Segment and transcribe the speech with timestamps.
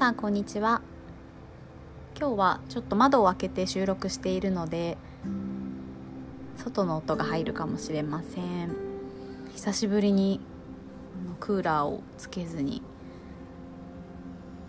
[0.00, 0.80] さんこんにちは。
[2.18, 4.96] 今日はちょっと窓を開けて収録しているので
[6.56, 8.74] 外の音が入るかもしれません。
[9.52, 10.40] 久しぶりに
[11.38, 12.80] クーラーをつけずに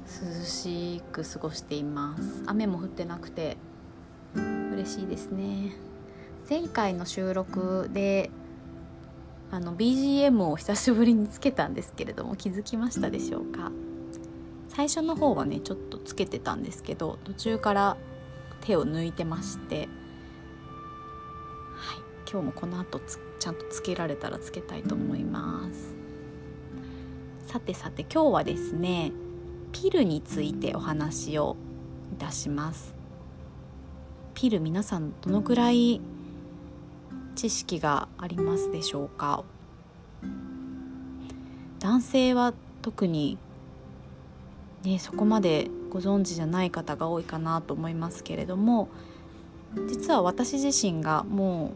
[0.05, 2.43] 涼しく過ごしています。
[2.45, 3.55] 雨も降ってなくて
[4.36, 5.71] 嬉しいですね。
[6.50, 8.32] 前回の収録で
[9.50, 13.71] あの BGM を久しぶりにつけたんですけれども気づきましたでしょうか？
[14.74, 17.98] 最初の方はねちょっとつけてたんですけど途中から
[18.61, 19.88] 手を抜いてましてはい
[22.32, 23.02] 今日もこの後
[23.39, 25.94] ちゃんとつけられたらつけたいと思います。
[27.47, 29.11] さてさて今日はですね
[29.74, 31.58] ピルについてお話を
[32.14, 32.95] いたします。
[34.33, 36.00] ピル皆さんどのくらい
[37.36, 39.44] 知識がありますでしょうか？
[41.80, 43.38] 男性は特に
[44.83, 48.89] ねそこまでご存知じゃない方が多いかなと思いますけれども
[49.88, 51.73] 実は私自身がも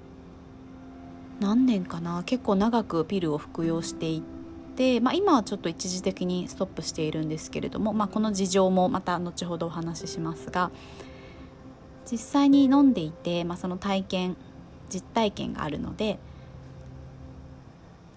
[1.39, 4.23] う何年かな結構長くピルを服用してい
[4.75, 10.71] て、まあ、今はちょっと一時的にストップしているんですけれども、まあ、この事情もまた後ほどお話ししますが
[12.09, 14.37] 実際に飲んでいて、まあ、その体験
[14.89, 16.19] 実体験があるので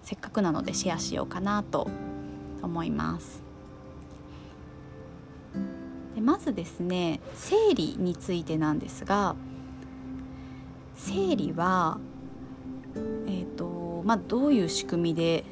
[0.03, 1.89] せっかくなのでシェアしようかなと
[2.61, 3.48] 思います。
[6.15, 9.35] でまずですね生理についてなんですが
[10.95, 11.97] 生理は、
[12.95, 15.45] えーとまあ、どういう仕組みで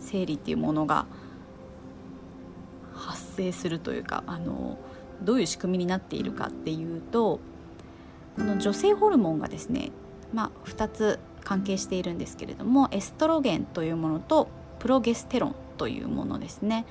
[0.00, 1.06] 生理っていうものが
[2.94, 4.78] 発生するというかあの
[5.22, 7.40] どういう仕組みになっているかっていうと
[8.36, 9.90] この女性ホルモンがですね、
[10.32, 16.86] まあ、2つ関係しているんですけれどもエストロゲンというものとプロゲステロンというものですね。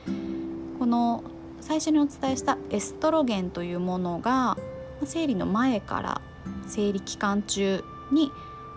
[0.77, 1.23] この
[1.61, 4.57] 最初にお伝えしたエストロゲンというものが
[5.05, 6.21] 生理の前から
[6.67, 8.31] 生理期間中に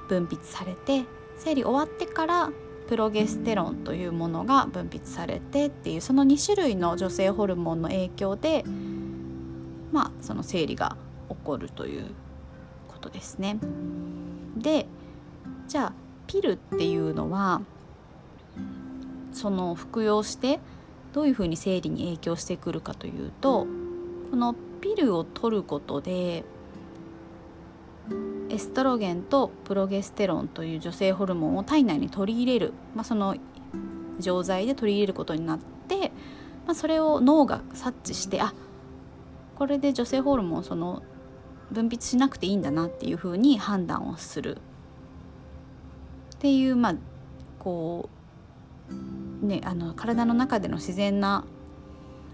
[0.09, 1.05] 分泌されて
[1.39, 2.51] 生理終わってから
[2.89, 8.65] プロゲステロンというものが分泌されてっていうその2種類の女性ホルモンの影響で
[9.93, 10.97] まあその生理が
[11.29, 12.07] 起こるという
[12.89, 13.59] ことですね。
[14.57, 14.87] で
[15.69, 15.93] じゃあ
[16.27, 17.63] ピルっていうのは
[19.33, 20.61] その服用して
[21.13, 23.67] どういうふうに生理に影響してくるかというと
[24.31, 26.45] このピルを取ることで
[28.49, 33.37] エストロゲンとプロゲステロンという女性ホルモンを体内に取り入れる、まあ、その
[34.19, 35.59] 錠剤で取り入れることになっ
[35.89, 36.13] て、
[36.67, 38.53] まあ、それを脳が察知してあ
[39.57, 41.03] これで女性ホルモンその
[41.71, 44.59] 分泌しなくていいんだなっていうふうに判断をする。
[46.35, 46.95] っていうまあ
[47.59, 48.11] こ
[48.91, 51.45] うね、あの体の中での自然な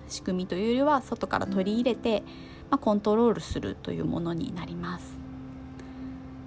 [0.08, 2.22] 仕組みというよりは外から取り入れて、
[2.70, 5.18] まあ、コントロールするというものになります。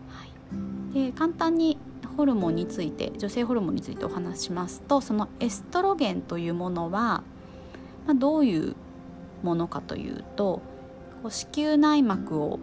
[0.10, 1.78] はい、で簡単に
[2.18, 7.24] ホルモンについて女性ホルモンについてお話しますとそのエストロゲンというものは、
[8.06, 8.76] まあ、どういう
[9.44, 10.62] ものかというと
[11.24, 12.60] こう子宮内膜を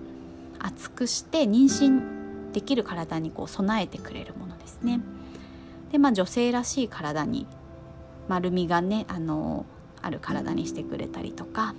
[0.59, 5.00] 厚くして妊娠できる体にこう備えてくれるものですね。
[5.92, 7.47] でまあ女性らしい体に
[8.28, 9.66] 丸みがねあの
[10.00, 11.75] ある体にしてくれたりとか。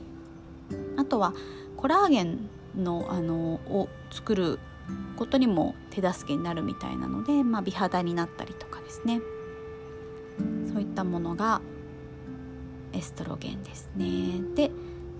[0.97, 1.33] あとは
[1.77, 4.59] コラーゲンのあのを作る
[5.15, 9.21] ことにも手助けになるみたいなので、まあ、美肌になったりとかですね。
[10.71, 11.61] そういったものが
[12.93, 14.41] エストロゲンですね。
[14.55, 14.71] で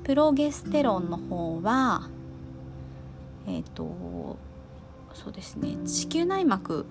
[0.04, 2.10] プロゲステロンの方は
[3.48, 4.38] えっ、ー、と
[5.14, 5.78] そうですね。
[5.86, 6.86] 子宮内膜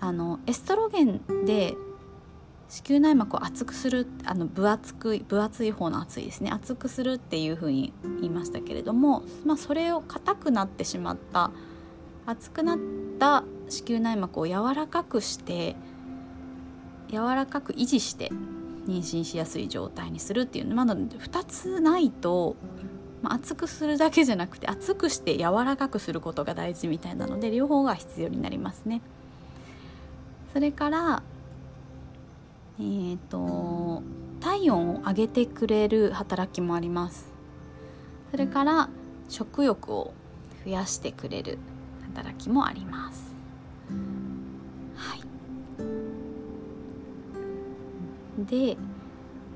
[0.00, 1.74] あのエストロゲンで
[2.68, 11.52] 子宮内膜を厚くするあの分厚く分厚い方の厚いですね厚くするっていうふうに言いましたけれども、まあ、それを硬くなってしまった
[12.26, 12.78] 厚くなっ
[13.20, 15.76] た子宮内膜を柔らかくして
[17.08, 18.30] 柔らかく維持して
[18.86, 22.56] 妊娠しやすい状態にするっていうまだ2つないと、
[23.22, 29.02] まあ、厚くするだけじゃなくて厚くして柔らかくすることが大事みたいなので両方が必要になりますね。
[30.52, 31.22] それから
[32.78, 34.02] えーと、
[34.40, 37.32] 体温を上げてくれる働きもあります。
[38.30, 38.88] それから
[39.28, 40.12] 食欲を
[40.64, 41.58] 増やしてくれる
[42.14, 43.34] 働きもあります。
[44.94, 45.20] はい。
[48.44, 48.76] で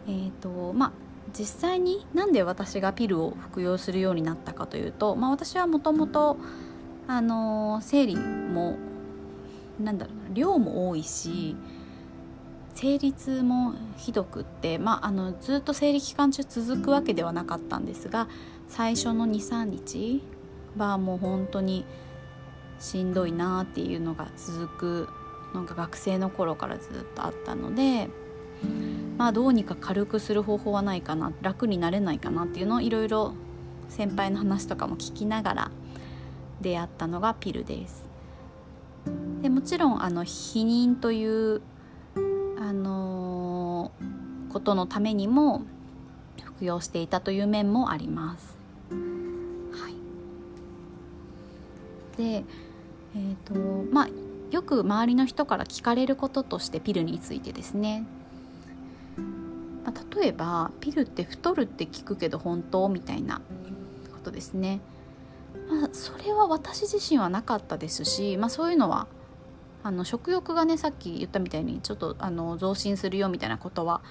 [0.06, 0.93] えーとまあ
[1.38, 6.37] 実際になんで私がピルを服用するようになったかというと、まあ、私はもともと
[7.06, 8.76] あの生理も
[9.78, 11.56] なんだろうな量も多いし
[12.81, 18.27] 生理痛もひどくって、まあ、あのずっと生理期間中続くわけではなかったんですが
[18.69, 20.23] 最初の23日
[20.79, 21.85] はもう本当に
[22.79, 25.09] しんどいなっていうのが続く
[25.53, 28.09] のが学生の頃からずっとあったので
[29.19, 33.35] まあどうにか軽くする方法はないかな楽になれないかなっていうのをいろいろ
[33.91, 35.71] 先輩の話とかも聞きながら
[36.62, 38.09] 出会ったのがピルです。
[39.43, 41.62] でもちろんあの避妊という
[42.70, 45.62] あのー、ことのためにも
[46.40, 48.56] 服用していたという面もあります。
[48.90, 48.96] は
[49.88, 49.94] い、
[52.17, 52.44] で、
[53.17, 53.55] えーと
[53.93, 54.08] まあ、
[54.52, 58.06] よく周りの人から聞かれることとしてピルについてですね、
[59.84, 63.40] まあ、例えば「ピルって太るって聞くけど本当?」みたいな
[64.12, 64.81] ことですね。
[65.69, 69.08] まあ、それは私自身はなかったですし、まあ、そういうのは
[69.82, 74.03] あの食欲がねさっき言ったみたいにちょっとあの増進するよみたいなことは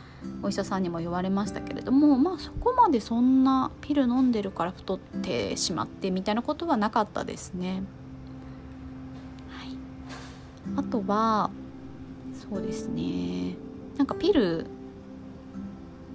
[0.42, 7.84] お医者さんにも言われましたけれどもまあそこまでそんなピル飲んでるから太ってしまってみたいなことはなかったですね。
[9.50, 9.78] はい、
[10.76, 11.52] あとは
[12.34, 13.56] そうですね。
[13.98, 14.66] なんかピル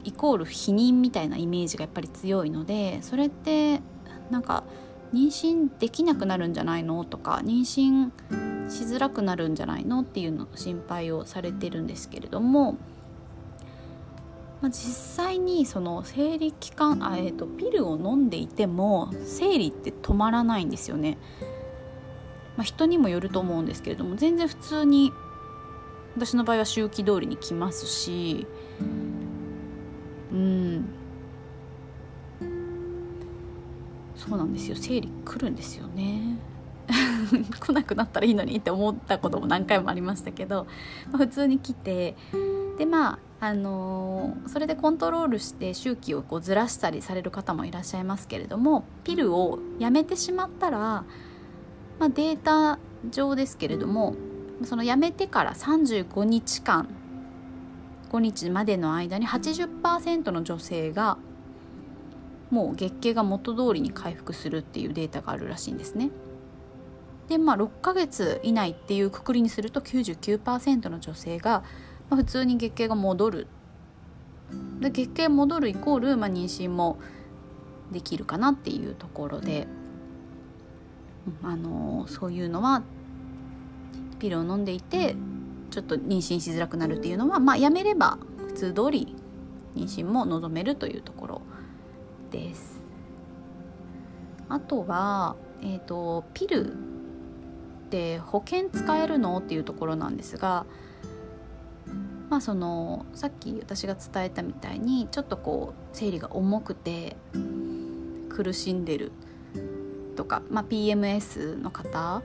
[0.05, 3.81] イコール否認みたいなイメージがやっぱり強いのでそれって
[4.31, 4.65] なんか
[5.14, 8.11] 妊娠できなくなるんじゃないのとか妊娠
[8.69, 10.00] しづらくなるんじゃないの？
[10.00, 12.72] っていうの心配をされてるんですけれども、
[14.61, 21.19] まあ、実際にその生理期間あ、えーと、ピルを飲んでいても生理って止まらないんですよね。
[22.56, 25.12] まあ、人にもよると思うんですけれども全然普通に
[26.16, 28.46] 私の場合は周期通りに来ますし
[30.32, 30.84] うん。
[34.26, 34.76] そうなんですよ。
[34.79, 36.38] 生理来るんですよね。
[37.61, 40.67] 来なくなったらいいのにって思ったことも何回もありましたけど、
[41.11, 42.15] ま、普通に来て
[42.79, 51.05] でまああのー、それでコントロールして周期をこうずらしたりされる方もいらっしゃいますけれどもピルをやめてしまったら、ま
[52.00, 52.79] あ、データ
[53.11, 54.15] 上ですけれども
[54.62, 56.88] そのやめてから35日間
[58.11, 61.19] 5日までの間に80%の女性が
[62.55, 66.11] もう月経が元通りに回復するっていうデータがあるらしいんですね。
[67.29, 71.65] でまあ6ヶ月以内っていうくくりにすると99%の女性が、
[72.11, 73.47] まあ、普通に月経が戻る
[74.79, 76.99] で月経戻るイコール、まあ、妊娠も
[77.91, 79.67] できるかなっていうところで、
[81.43, 82.83] あの、そういうのは
[84.21, 85.17] ピルを飲んでいて
[85.71, 89.17] ちょっと妊娠しづらくなるっていうのは、まあ、やめれば普通通り
[89.75, 91.43] 妊娠も望めるというところ
[92.35, 92.81] です。
[94.49, 96.77] あとは、えーと、ピルっ
[97.91, 99.39] て保険使えるの？
[99.39, 100.67] っていうところなんですが、
[102.29, 107.17] まあ、そのさっき私が伝えたみたいにちょっとこう生理が重くて
[108.29, 109.13] 苦しんでる
[110.17, 112.23] とか、まあ、PMS の方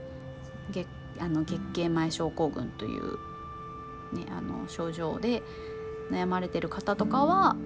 [0.72, 0.88] 月
[1.20, 3.12] あの月経前症候群という、
[4.16, 5.42] ね、あの症状で
[6.10, 7.56] 悩まれてる方とかは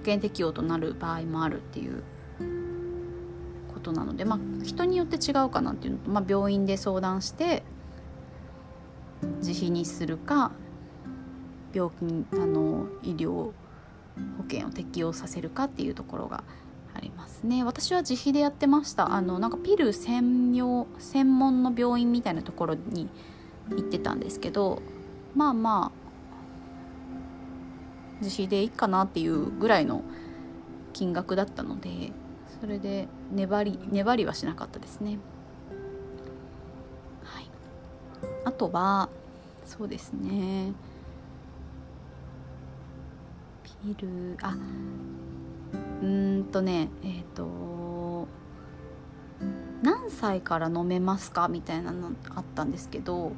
[0.00, 2.02] 保険適用となる場合もあるっていう
[3.72, 7.62] ことなので、まあ、人によって違うかなっていうのと、まあ、病院で相談して
[9.42, 10.52] 自費にするか
[11.74, 13.52] 病気あの医療保
[14.50, 16.42] 険を適用させるかっていうところが
[16.94, 17.62] ありますね。
[17.62, 19.12] 私は自費でやってました。
[19.12, 23.08] あのなんかピル専用専門の病院みたいなところに
[23.70, 24.82] 行ってたんですけど
[25.34, 25.99] まあまあ
[28.20, 30.02] 自費でいいかなっていうぐらいの
[30.92, 32.12] 金額だったので
[32.60, 35.18] それで粘り粘りはしなかったですね。
[37.24, 37.50] はい、
[38.44, 39.08] あとは
[39.64, 40.72] そうですね
[43.62, 44.56] ピルあ
[46.02, 48.26] うんとねえっ、ー、と
[49.82, 53.32] 何歳から飲めますかみたいなのあったんですけど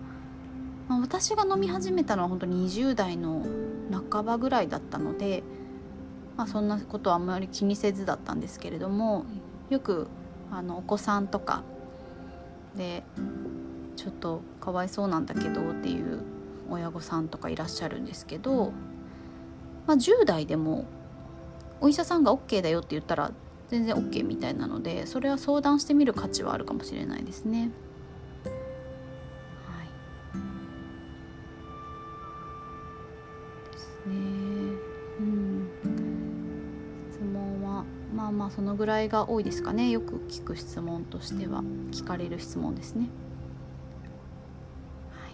[0.93, 3.47] まあ、私が飲み始めたのは本当に20代の
[4.11, 5.43] 半ばぐらいだったので、
[6.37, 9.25] まあ、そんなことはあんまり気にせずだったんですけれども
[9.71, 10.07] よく
[10.51, 11.63] あのお子さんとか
[12.77, 13.05] で
[13.97, 16.21] ちょっとかわいそうなんだけどっていう
[16.69, 18.73] 親御さんとかいらっしゃるんですけど、
[19.87, 20.85] まあ、10代でも
[21.81, 23.33] お医者さんが OK だよって言ったら
[23.69, 27.71] 全然 OK みたいなのでそれは相談してみる価値はあるかもしれないですね。
[38.33, 39.91] まあそのぐらいが多いですかね。
[39.91, 41.63] よく聞く質問としては。
[41.91, 43.09] 聞かれる質問ですね。
[45.11, 45.29] は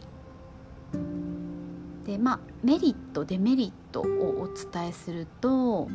[2.05, 5.88] い、でまあメリットデメリットをお伝えすると,、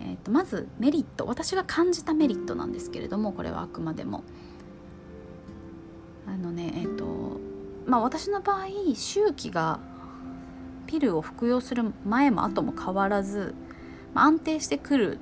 [0.00, 1.26] えー、とまずメリット。
[1.26, 4.24] 私が感じたメリットなんですけれどもこれはあくまでも。
[6.26, 7.40] あのねえっ、ー、と
[7.86, 9.80] まあ私の場合周期が
[10.86, 13.54] ピルを服用する前も後も変わらず、
[14.14, 15.18] 安定してくる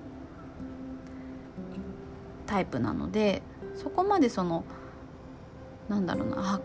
[2.47, 3.43] タイプなので
[3.77, 4.65] そこまでその
[5.89, 6.61] なんだろうなあ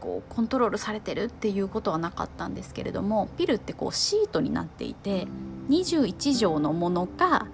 [0.00, 5.26] こうコントロールされてるっていうことはなかったんですけれどもピルってこうシートになっていて
[5.68, 7.46] 21錠のものか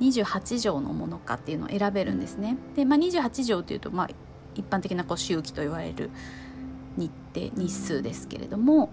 [0.00, 2.56] 28錠のものかっていうのを選べるんですね。
[2.74, 4.08] で、まあ、28錠っていうと、まあ、
[4.56, 6.10] 一般的なこう周期と言われる
[6.96, 8.90] 日程日数ですけれども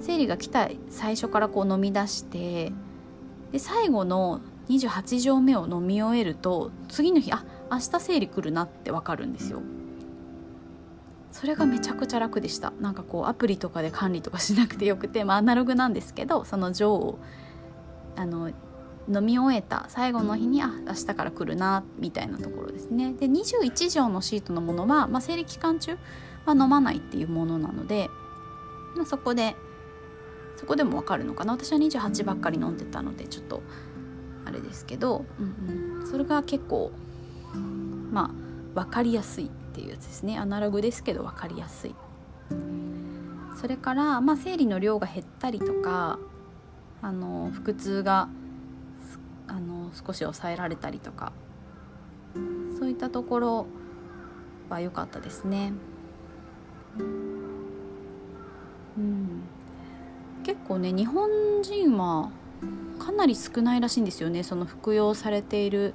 [0.00, 2.72] 生理が来た最初からこう飲み出して
[3.52, 9.60] で最後の28錠目を飲み終えると次の日あ明日生理来るなって分かるんですよ。
[11.30, 17.18] それがめちゃくちゃ楽でしたなんかこうアプリとかで管理とかしなくてよくて、まあ、アナログなんですけどその錠を
[18.16, 18.50] あの
[19.08, 25.96] 飲み終えた最後の日にあ明日から来るなみたいなところですねで21錠のシートのものは、まあ、生理期間中
[26.44, 28.10] は飲まないっていうものなので、
[28.94, 29.56] まあ、そこで
[30.62, 31.54] そこでもわかるのかな？
[31.54, 33.64] 私は28ばっかり飲んでたのでちょっと
[34.44, 36.92] あれですけど、うんうん、それが結構
[38.12, 38.30] まあ
[38.80, 40.38] 分かりやすいっていうやつですね。
[40.38, 41.96] アナログですけど分かりやすい。
[43.60, 46.20] それから、まあ、生理の量が減ったりとか
[47.00, 48.28] あの腹痛が
[49.48, 51.32] あの少し抑えられたりとか
[52.78, 53.66] そういったところ
[54.68, 55.72] は良かったですね。
[56.98, 57.02] う
[59.00, 59.42] ん、
[60.42, 62.30] 結構ね日本人は
[62.98, 64.42] かなり少ないらしいんですよね。
[64.42, 65.94] その服用されている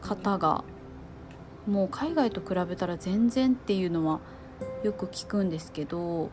[0.00, 0.64] 方が。
[1.64, 4.18] もう海外と比べたら全然っていうのは
[4.82, 6.30] よく聞くんですけど。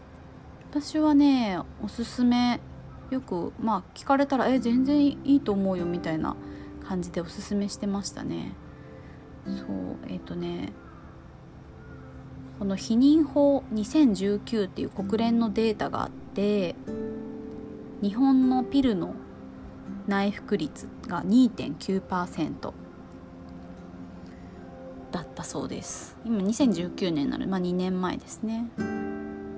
[0.72, 2.60] 私はねおすすめ
[3.10, 6.36] よくまあ聞かれたら「え全然いいと思うよ」みたいな
[6.88, 8.54] 感じでおすすめしてましたね。
[9.46, 9.68] そう
[10.08, 10.74] えっ、ー、とね
[12.60, 16.76] この避妊法2019っていう国連のデータがあって
[18.02, 19.14] 日本のピルの
[20.08, 22.74] 内服率が2.9%
[25.12, 26.18] だったそうです。
[26.26, 28.70] 今2019年なので、まあ、2年前ですね。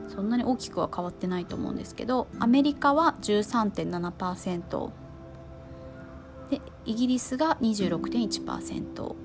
[0.08, 4.92] そんなに大きくは変わってないと思うんですけどアメリカは13.7%
[6.50, 9.16] でイギリスが26.1%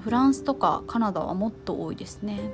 [0.00, 2.50] フランスとかカナダはもっと多いですね。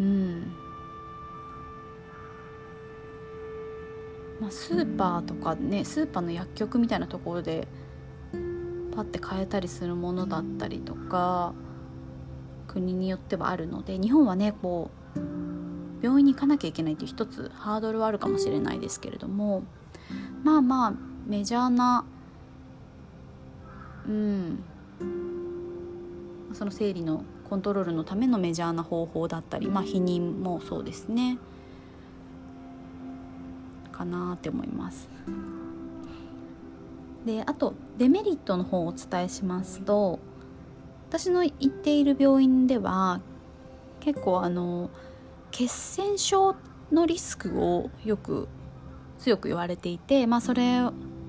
[0.00, 0.63] うん。
[4.44, 7.66] まあ、スーパーとかねスーパーの薬局みたいなところで
[8.94, 11.54] パッて買えたりするものだったりとか
[12.68, 19.62] 国によってはあるので日本はねこう病院に行かなきゃいけないっていう一つハードルはあるかもしれないですけれども
[20.42, 20.92] まあまあ
[21.26, 22.04] メジャーな
[24.06, 24.62] うん
[26.52, 31.38] その生理のコントロールのためのメジャーな方法だったりまあ避妊もそうですね。
[33.94, 35.08] かなって思います。
[37.24, 40.18] であとデメリットの方をお伝えしますと
[41.08, 43.20] 私の行っている病院では
[44.00, 44.90] 結構あの
[45.50, 46.54] 血栓症
[46.92, 48.48] のリスクをよく
[49.18, 50.82] 強く言われていて、まあ、それ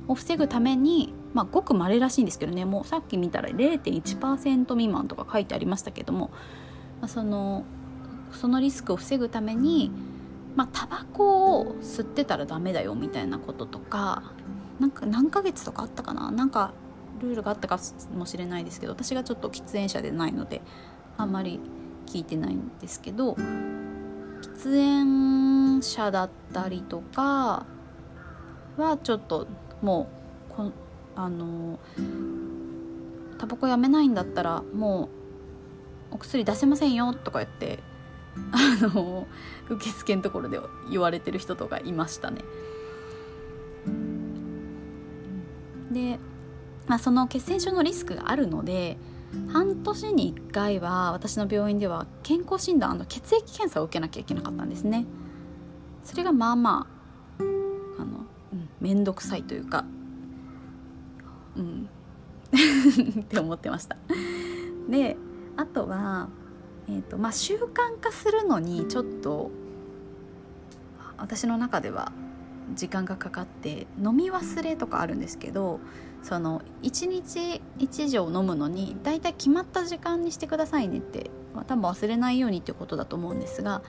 [0.08, 6.32] を防ぐために、まあ、ごく稀らしいんですけどねもうさっき見たら0.1%未満とか書いてありましたけども、
[7.00, 7.64] まあ、その
[8.34, 9.92] そのリスクを防ぐために、
[10.56, 14.24] まあ、タバコを吸ってたらダメだよみたいなこととか
[14.80, 16.32] なんか何ヶ月とかあったかな？
[16.32, 16.74] なんか
[17.20, 17.80] ルールがあったか
[18.14, 20.62] もしれないですけど私がちょっと喫煙者でないので
[21.18, 21.60] あんまり
[22.06, 27.66] 聞いてないんですけど喫煙者だったりとか
[28.78, 29.48] はちょっと
[29.82, 30.10] も
[30.50, 30.72] うこ
[31.16, 31.80] あの
[33.38, 35.10] タバコやめないんだったらも
[36.12, 37.80] うお薬出せませんよとか言って
[38.52, 39.28] あの
[39.70, 42.42] 受付のところで言われてる人とかいましたね。
[45.92, 46.20] で、
[46.88, 48.98] まあ、その血栓症のリスクがあるので
[49.52, 55.06] 半年に1回は私の病院では健康診断の血液検査を受けなきゃいけなかったんですね。
[56.04, 56.88] それがまあま
[57.40, 59.86] ああの、うん、めんどくさいというか
[61.56, 61.90] うん。
[63.22, 63.98] って思ってました。
[64.90, 65.18] で
[65.58, 66.28] あとは、
[66.88, 69.52] えーとまあ、習慣化するのにちょっと
[71.18, 72.12] 私の中では
[72.74, 75.80] 時間がかかって飲み忘れとかあるんですけど
[76.24, 83.82] その1日1錠飲むのにだいたい決まった時間にしてくださいねってまあ、多分忘れないようにっていうことだと思うんですが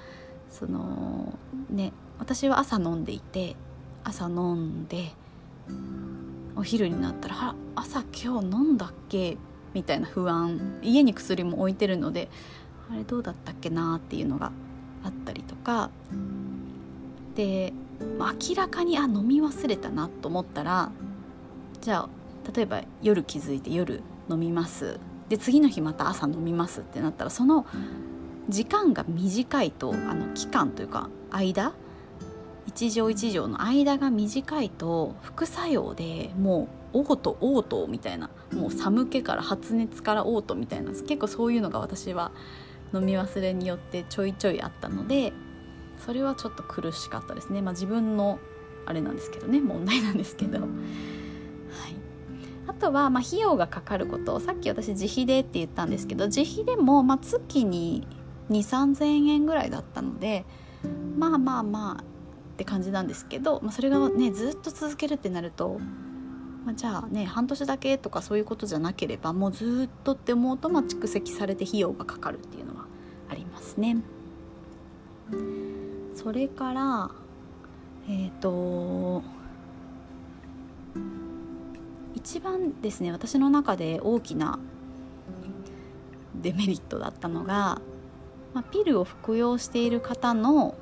[0.48, 1.36] その
[1.68, 3.56] ね私は朝飲んでいて
[4.04, 5.10] 朝飲んで
[6.54, 9.36] お昼になったら「朝今日飲んだっけ?」
[9.74, 12.30] みたいな不安家に薬も置いてるので
[12.90, 14.52] あれどうだったっけなっていうのが
[15.04, 15.90] あったりとか。
[17.34, 17.72] で
[18.18, 20.90] 明らかにあ飲み忘れたなと思ったら
[21.82, 22.08] じゃあ
[22.54, 24.98] 例えば夜気づいて夜飲みます。
[25.28, 27.66] で次の日また朝飲みますってなったらその
[28.48, 31.74] 時間が短いとあの期間というか間？
[32.66, 42.32] 一錠一錠の間が短いと副作用でもう嘔吐嘔吐みたいなもう寒気から発熱から嘔吐みたいな結構そういうのが私は
[42.94, 45.32] 飲み忘れによってちょいちょいあったので
[46.04, 47.62] それはちょっと苦しかったですね。
[47.62, 48.38] まあ自分の
[48.84, 49.60] あれなんですけどね。
[49.60, 50.60] 問題なんですけど。
[50.60, 50.68] はい。
[52.68, 54.38] あとは、まあ、費用がかかること。
[54.40, 58.06] さっき私自費でって言ったんですけど自費でも、まあ、月に
[58.50, 60.44] 2 3 0 0 0円ぐらいだったので
[61.16, 62.04] まあまあまあっ
[62.56, 65.78] て感じなんですけど、まあ、それがねずっと続けるってなると、
[66.64, 72.75] まあ、じゃあね半年だけとかそういうことじゃなければもうずっとって思うと、まあ、蓄積されて費用がかかるっていうのは
[73.28, 73.96] ありますね。
[76.14, 77.10] それから
[78.08, 79.22] えっ、ー、と
[82.14, 84.58] 一番ですね私の中で大きな
[86.34, 87.80] デメリットだったのが、
[88.54, 90.74] まあ、ピルを服用している方の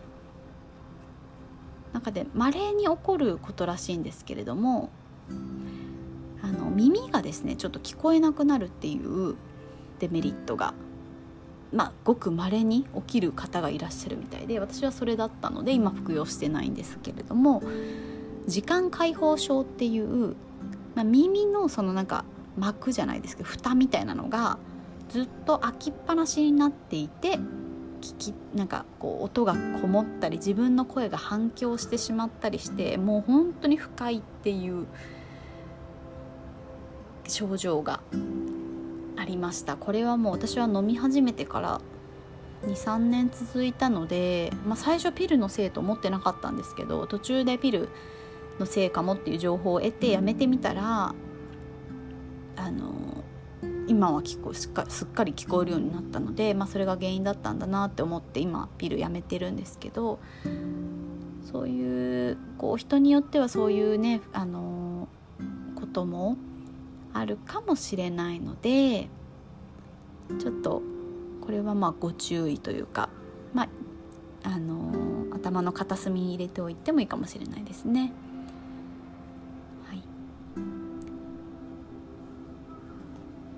[1.92, 4.90] 中で稀に起こることらしいんですけれども
[6.42, 9.36] あの耳がですねちょっと聞こえなくなるっていう
[10.00, 10.74] デメリットが
[11.74, 17.62] まあ、ごく稀に起きる方がいらっしゃるみたいで私はそれだったので今服用してないんですけれども
[18.46, 20.36] 時間解放症っていう、
[20.94, 22.24] まあ、耳のそのなんか
[22.56, 24.58] 膜じゃないですけど蓋みたいなのが
[25.08, 27.38] ずっと開きっぱなしになっていて
[28.00, 34.86] 聞きなんかこう音がこもったり自分の声が反響してしまったりしてもう本当に不快っていう
[37.26, 38.00] 症状が
[39.16, 39.76] ありました。
[39.76, 41.80] これはもう私は飲み始めてから
[42.66, 47.88] 23年続いたので、まあ、最初ピルのせいと思ってなかったんですけど途中でピル
[48.58, 51.14] のせいかもっていう情報を得てやめてみたら
[52.56, 53.24] あの
[53.86, 60.20] 今は聞こすっかすっかり聞こえるようになったので、まあ、それが原因だったんだなって思って今ピルやめてるんですけど
[61.50, 65.08] そういうこう人によってはそういうねあの
[65.74, 66.38] ことも
[67.14, 69.08] あるかもしれないので
[70.38, 70.82] ちょっと
[71.40, 73.08] これはまあご注意というか、
[73.52, 73.68] まあ、
[74.42, 74.92] あの
[75.34, 78.12] 頭の片隅に入れておいてもいいかもしれないですね。
[79.86, 80.02] はい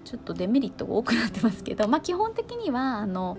[0.05, 3.38] ちょっとデメリットが多くなってますけど、まあ、基本的にはあの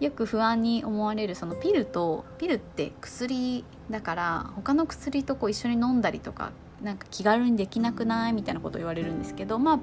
[0.00, 8.32] よく不安に思われるそのピルとピルって薬だから他の薬とこう一緒に飲んだりとかなんか気軽にできなくない？
[8.32, 9.78] みたいなことを言われるんですけどまあ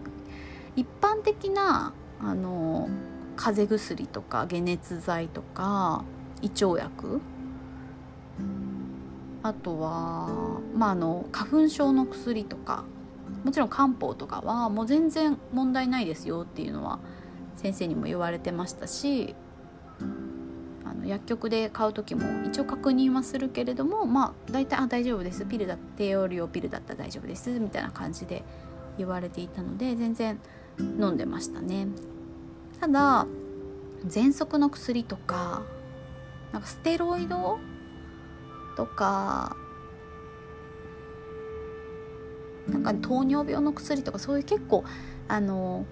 [0.75, 2.89] 一般的なあの
[3.35, 6.03] 風邪薬とか解熱剤とか
[6.41, 7.21] 胃腸薬。
[9.43, 12.83] あとは、まあ、あの花粉症の薬とか。
[13.43, 16.99] もちろん漢方とかはもう全然問題ないですよっていうのは
[17.55, 19.35] 先生にも言われてましたし
[21.07, 25.45] 薬局で買う時も一応確認はするけれどもまあ大体あ大丈夫です。
[25.45, 27.49] ピルだ低用量ピルだったら大丈夫です。
[27.59, 28.43] みたいな感じで
[28.97, 30.39] 言われていたので全然
[30.79, 31.87] 飲んでましたね。
[32.79, 33.25] ただ
[34.05, 35.63] 喘息の薬とか
[36.51, 37.59] なんかステロイド
[38.75, 39.55] とか
[42.67, 44.83] なんか糖尿病の薬とかそういう結構
[45.27, 45.85] あの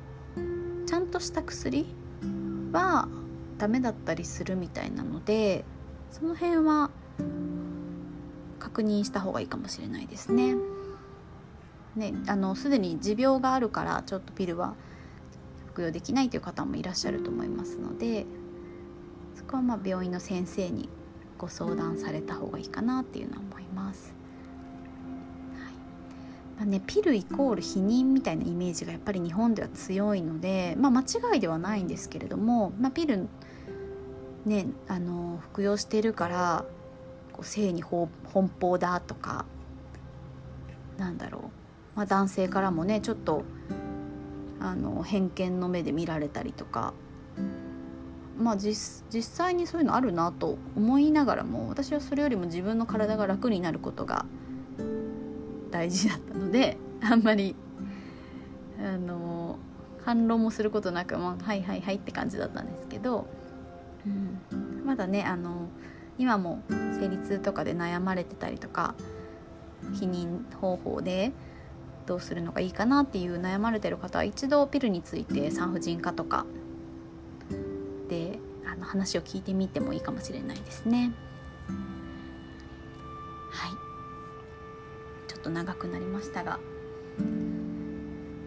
[0.86, 1.88] ちゃんとした薬
[2.72, 3.08] は
[3.58, 5.64] ダメだったりするみたいなので
[6.12, 6.90] その辺は
[8.60, 10.56] 確認した方がいいかもしれないですね。
[11.96, 14.76] ねあのすでに持病があるからちょっとピルは
[15.68, 18.26] 服用できないという方もいらっしゃると思いますので
[19.36, 20.90] そこはまあ病院の先生に
[21.38, 24.16] ご相談された方がいいかなっていうのは思います。
[26.58, 33.28] まあね、ピルイコール避妊みたいなイメージがやっぱり日本では強いので、まあ、間違いではないんですけれども、まあ、ピル、
[34.46, 36.66] ね、あの服用してるから
[37.34, 38.08] こう性に奔
[38.62, 39.46] 放だとか
[40.98, 41.42] なんだろう、
[41.96, 43.44] まあ、男性からもねちょっと
[44.60, 46.94] あの偏見の目で見られたりとか、
[48.38, 54.26] まあ実、実際にそういうのあるなと思いながらも私はそれよりも自分の体が楽になることが
[55.72, 57.56] 大事だったのであんまり
[58.80, 59.60] あの
[60.06, 63.28] 反論もすることなく、まあ、はいはいはいって感じだったんですけど、
[64.06, 65.68] うん、まだねあの
[66.18, 68.96] 今も生理痛とかで悩まれてたりとか
[69.94, 71.32] 避妊方法で
[72.06, 76.46] どうするのがいいかなっていう悩まれてる方は一度ピルについて産婦人科とか
[78.10, 81.12] であの話を聞いてみてもいいかもしれないですね。
[83.52, 83.72] はい
[85.28, 86.60] ちょっと長くなりましたが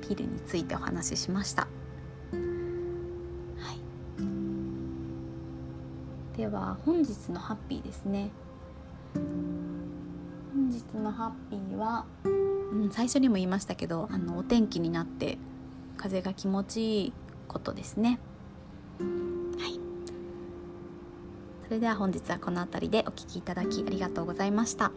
[0.06, 1.66] ピルについてお話ししました。
[6.48, 8.30] では本日のハッピーですね。
[9.14, 15.36] 本日のハッピーは、うん、最初にも言いましたけどあのお天気になって
[15.98, 17.12] 風が気持ちいい
[17.48, 18.18] ことですね。
[18.98, 19.04] は
[19.68, 19.78] い
[21.64, 24.90] それでは本日はこの辺りでお聴きいただきありがとうございました。